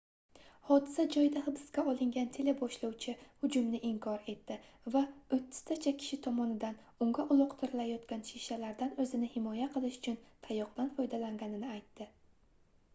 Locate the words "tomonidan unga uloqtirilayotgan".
6.29-8.25